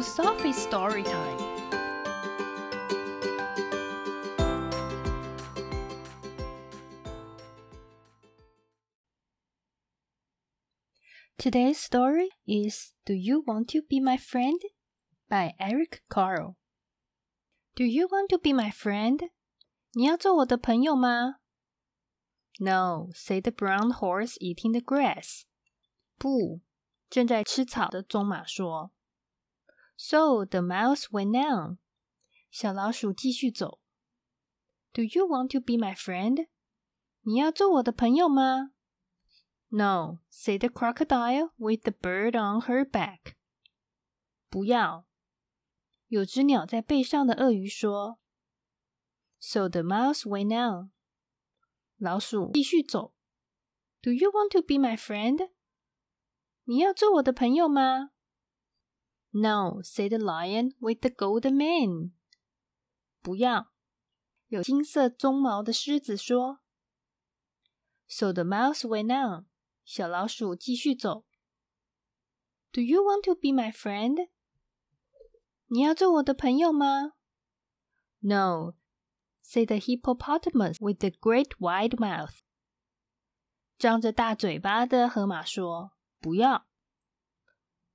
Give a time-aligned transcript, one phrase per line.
[0.00, 1.38] to Sophie's story time.
[11.38, 14.60] Today's story is Do You Want to Be My Friend?
[15.28, 16.56] by Eric Carle.
[17.74, 19.30] Do you want to be my friend?
[19.92, 21.36] 你要做我的朋友吗？
[22.58, 25.42] No, said the brown horse eating the grass.
[26.16, 26.60] 不，
[27.10, 28.92] 正在吃草的棕马说。
[30.03, 31.77] So the mouse went on.
[32.49, 33.79] 小老鼠继续走。
[34.93, 36.47] Do you want to be my friend?
[37.21, 38.71] 你要做我的朋友吗
[39.67, 43.35] ？No, said the crocodile with the bird on her back.
[44.49, 45.05] 不要。
[46.07, 48.17] 有只鸟在背上的鳄鱼说。
[49.39, 50.89] So the mouse went on.
[51.97, 53.13] 老鼠继续走。
[54.01, 55.51] Do you want to be my friend?
[56.63, 58.13] 你要做我的朋友吗
[59.30, 62.12] ？No, said the lion with the golden mane.
[63.22, 63.72] 不要。
[64.48, 66.60] 有金色鬃毛的狮子说。
[68.08, 69.46] So the mouse went on.
[69.84, 71.24] 小老鼠继续走。
[72.72, 74.28] Do you want to be my friend?
[75.66, 77.12] 你要做我的朋友吗？
[78.20, 78.74] No,
[79.42, 82.38] said the hippopotamus with the great wide mouth.
[83.78, 86.66] 张着大嘴巴的河马说：“不要。”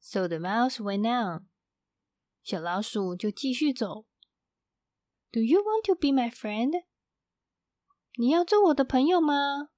[0.06, 1.48] So the mouse went on.
[2.44, 4.06] 小老鼠就继续走。
[5.32, 6.86] Do you want to be my friend?
[8.18, 9.70] 你要做我的朋友吗？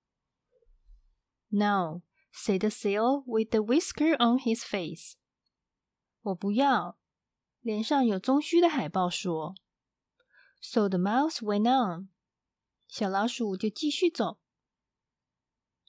[1.50, 2.02] No,
[2.34, 5.14] said the seal with the whisker on his face.
[6.22, 6.98] 我不要。
[7.62, 9.56] 脸上有棕须的海豹说：“
[10.62, 12.10] So the mouse went on。”
[12.88, 14.40] 小老鼠就继续走。“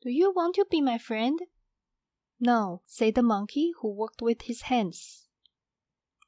[0.02, 1.48] Do you want to be my friend?”
[2.38, 5.24] “No,” said the monkey who walked with his hands.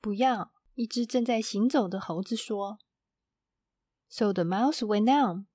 [0.00, 2.78] 不要，一只正在行走的猴子说。
[4.08, 5.46] So the mouse went on.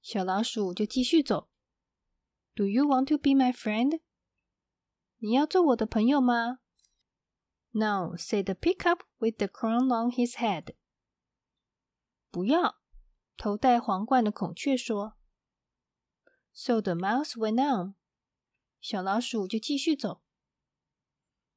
[0.00, 1.50] 小老鼠就继续走。“
[2.54, 4.00] Do you want to be my friend?”
[5.18, 6.60] 你要做我的朋友吗？
[7.76, 10.76] no, said the pickup with the crown on his head.
[12.30, 12.78] 不要，
[13.36, 15.16] 头戴皇冠的孔雀说。
[16.52, 17.96] So the mouse went on.
[18.80, 20.22] 小老鼠就继续走。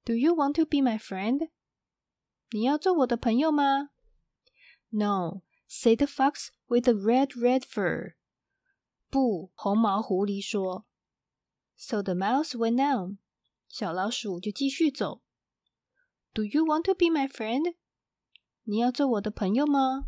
[0.04, 1.50] Do you want to be my friend?
[2.52, 3.90] 你要做我的朋友吗？
[4.90, 8.14] No, said the fox with the red red fur.
[9.10, 10.86] 不，红毛狐狸说。
[11.76, 13.20] So the mouse went on.
[13.68, 15.22] 小老鼠就继续走。
[16.38, 17.74] do you want to be my friend?
[18.64, 20.08] 你要做我的朋友吗？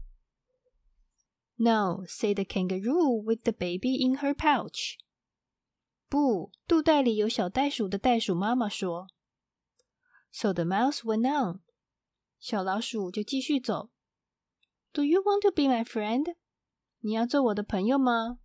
[1.56, 5.00] No, said the kangaroo with the baby in her pouch.
[6.14, 9.08] 不，肚袋里有小袋鼠的袋鼠妈妈说。
[10.32, 11.62] So the mouse went on.
[12.40, 13.90] 小老鼠就继续走。
[14.92, 16.36] Do you want to be my friend?
[17.00, 18.40] 你要做我的朋友吗？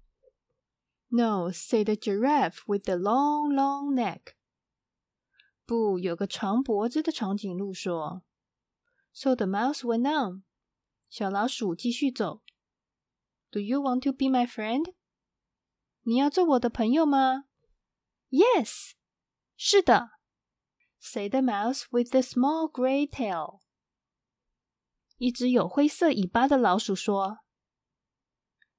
[1.08, 4.34] No, said the giraffe with the long, long neck.
[5.64, 8.22] 不，有个长脖子的长颈鹿说：“
[9.14, 10.42] So the mouse went on。”
[11.08, 12.42] 小老鼠继续走。“
[13.50, 14.94] Do you want to be my friend？”
[16.02, 17.44] 你要做我的朋友吗
[18.30, 18.92] ？“Yes。”
[19.56, 20.10] 是的。“
[21.00, 23.60] Say the mouse with the small gray tail。”
[25.18, 27.38] 一只有灰色尾巴的老鼠说：“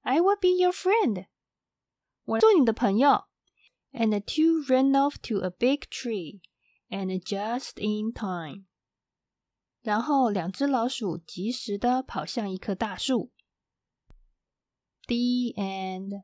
[0.02, 1.28] I will be your friend。”
[2.26, 3.28] 我做你的朋友。
[3.92, 6.42] And the two ran off to a big tree.
[6.90, 8.66] And just in time，
[9.82, 13.32] 然后两只老鼠及时的跑向一棵大树。
[15.08, 16.24] The end.